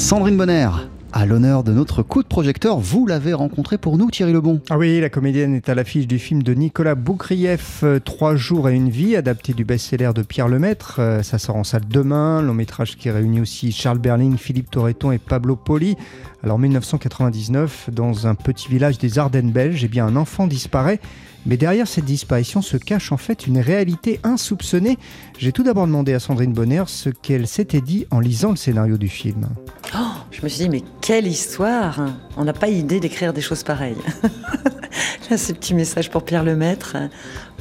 [0.00, 0.70] Sandrine Bonner,
[1.12, 4.62] à l'honneur de notre coup de projecteur, vous l'avez rencontré pour nous, Thierry Lebon.
[4.70, 8.70] Ah oui, la comédienne est à l'affiche du film de Nicolas Boukrieff, euh, Trois jours
[8.70, 10.96] et une vie, adapté du best-seller de Pierre Lemaître.
[11.00, 15.12] Euh, ça sort en salle demain, long métrage qui réunit aussi Charles Berling, Philippe Torreton
[15.12, 15.96] et Pablo Poli.
[16.42, 20.98] Alors 1999, dans un petit village des Ardennes belges, eh bien un enfant disparaît.
[21.46, 24.98] Mais derrière cette disparition se cache en fait une réalité insoupçonnée.
[25.38, 28.98] J'ai tout d'abord demandé à Sandrine Bonner ce qu'elle s'était dit en lisant le scénario
[28.98, 29.48] du film.
[29.94, 29.98] Oh,
[30.30, 32.00] je me suis dit, mais quelle histoire
[32.36, 33.96] On n'a pas idée d'écrire des choses pareilles.
[35.30, 36.96] Là, ce petit message pour Pierre Lemaître,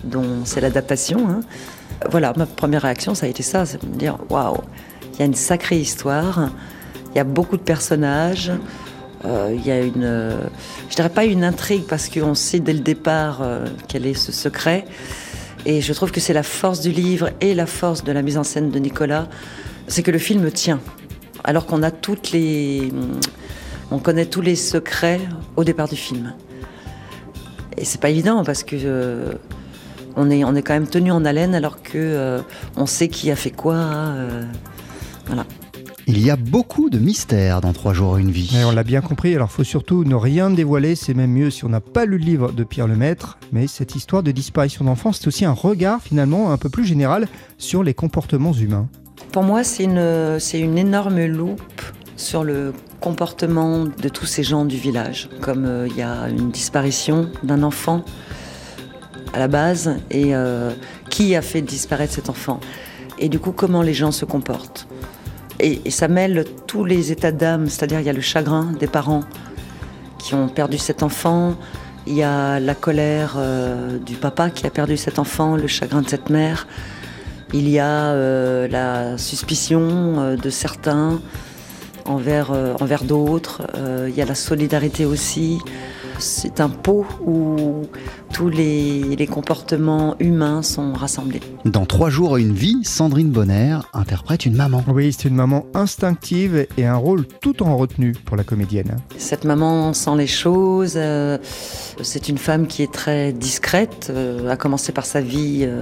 [0.03, 1.27] dont c'est l'adaptation.
[1.27, 1.39] Hein.
[2.11, 4.57] Voilà, ma première réaction, ça a été ça, c'est de me dire, waouh,
[5.13, 6.51] il y a une sacrée histoire,
[7.11, 8.51] il y a beaucoup de personnages,
[9.25, 10.37] euh, il y a une,
[10.89, 14.31] je dirais pas une intrigue parce qu'on sait dès le départ euh, quel est ce
[14.31, 14.85] secret.
[15.65, 18.37] Et je trouve que c'est la force du livre et la force de la mise
[18.37, 19.27] en scène de Nicolas,
[19.87, 20.79] c'est que le film tient.
[21.43, 22.91] Alors qu'on a toutes les,
[23.91, 25.21] on connaît tous les secrets
[25.55, 26.33] au départ du film.
[27.77, 29.33] Et c'est pas évident parce que euh,
[30.15, 32.41] on est, on est quand même tenu en haleine alors que
[32.75, 34.15] on sait qui a fait quoi.
[35.27, 35.45] voilà.
[36.11, 38.49] Il y a beaucoup de mystères dans Trois jours et une vie.
[38.65, 41.69] on l'a bien compris, alors faut surtout ne rien dévoiler, c'est même mieux si on
[41.69, 43.37] n'a pas lu le livre de Pierre Lemaître.
[43.51, 47.27] Mais cette histoire de disparition d'enfants, c'est aussi un regard finalement un peu plus général
[47.59, 48.89] sur les comportements humains.
[49.31, 51.81] Pour moi, c'est une, c'est une énorme loupe
[52.15, 55.29] sur le comportement de tous ces gens du village.
[55.41, 58.03] Comme euh, il y a une disparition d'un enfant
[59.33, 60.71] à la base, et euh,
[61.09, 62.59] qui a fait disparaître cet enfant.
[63.19, 64.87] Et du coup, comment les gens se comportent.
[65.59, 69.21] Et, ça mêle tous les états d'âme, c'est-à-dire il y a le chagrin des parents
[70.17, 71.55] qui ont perdu cet enfant,
[72.07, 76.01] il y a la colère euh, du papa qui a perdu cet enfant, le chagrin
[76.01, 76.67] de cette mère,
[77.53, 81.19] il y a euh, la suspicion euh, de certains
[82.05, 83.61] envers, envers d'autres,
[84.07, 85.59] il y a la solidarité aussi.
[86.19, 87.83] C'est un pot où
[88.33, 91.39] tous les, comportements humains sont rassemblés.
[91.63, 94.83] Dans Trois jours et une vie, Sandrine Bonner interprète une maman.
[94.87, 98.97] Oui, c'est une maman instinctive et un rôle tout en retenue pour la comédienne.
[99.17, 100.93] Cette maman sent les choses.
[100.97, 101.37] Euh,
[102.01, 105.81] c'est une femme qui est très discrète, euh, à commencer par sa vie euh,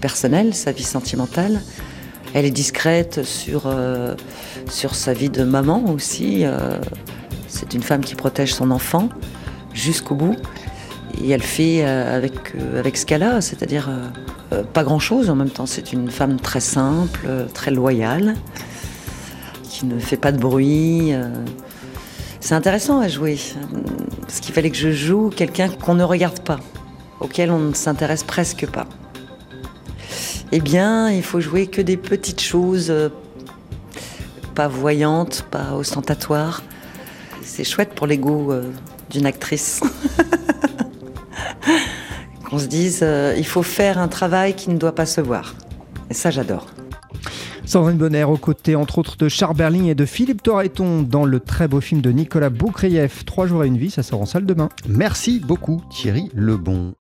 [0.00, 1.60] personnelle, sa vie sentimentale.
[2.34, 3.72] Elle est discrète sur,
[4.68, 6.44] sur sa vie de maman aussi.
[7.48, 9.08] c'est une femme qui protège son enfant
[9.72, 10.36] jusqu'au bout.
[11.22, 13.88] Et elle fait euh, avec, euh, avec ce qu'elle a, c'est-à-dire
[14.52, 15.66] euh, pas grand-chose en même temps.
[15.66, 18.34] C'est une femme très simple, très loyale,
[19.62, 21.12] qui ne fait pas de bruit.
[22.40, 23.38] C'est intéressant à jouer,
[24.20, 26.60] parce qu'il fallait que je joue quelqu'un qu'on ne regarde pas,
[27.20, 28.86] auquel on ne s'intéresse presque pas.
[30.52, 32.92] Eh bien, il faut jouer que des petites choses,
[34.54, 36.62] pas voyantes, pas ostentatoires.
[37.42, 38.52] C'est chouette pour l'ego
[39.10, 39.80] d'une actrice.
[42.48, 45.54] Qu'on se dise, euh, il faut faire un travail qui ne doit pas se voir.
[46.10, 46.66] Et ça, j'adore.
[47.64, 51.40] Sandrine Bonner aux côtés entre autres de Charles Berling et de Philippe Torreton dans le
[51.40, 54.46] très beau film de Nicolas Boukrieff, Trois jours et une vie, ça sort en salle
[54.46, 54.68] demain.
[54.88, 56.94] Merci beaucoup Thierry Lebon.